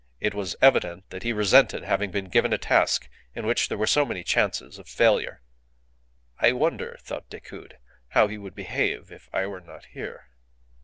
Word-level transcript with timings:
It 0.19 0.33
was 0.33 0.55
evident 0.63 1.07
that 1.11 1.21
he 1.21 1.31
resented 1.31 1.83
having 1.83 2.09
been 2.09 2.25
given 2.25 2.51
a 2.53 2.57
task 2.57 3.07
in 3.35 3.45
which 3.45 3.69
there 3.69 3.77
were 3.77 3.85
so 3.85 4.03
many 4.03 4.23
chances 4.23 4.79
of 4.79 4.89
failure. 4.89 5.43
"I 6.39 6.53
wonder," 6.53 6.97
thought 7.01 7.29
Decoud, 7.29 7.77
"how 8.07 8.27
he 8.27 8.39
would 8.39 8.55
behave 8.55 9.11
if 9.11 9.29
I 9.31 9.45
were 9.45 9.61
not 9.61 9.85
here." 9.93 10.25